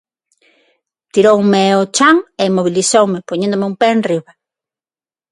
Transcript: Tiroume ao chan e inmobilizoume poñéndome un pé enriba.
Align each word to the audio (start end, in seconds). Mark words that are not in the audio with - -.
Tiroume 1.13 1.61
ao 1.73 1.83
chan 1.95 2.17
e 2.41 2.43
inmobilizoume 2.49 3.25
poñéndome 3.29 3.65
un 3.71 3.75
pé 3.79 3.87
enriba. 3.95 4.31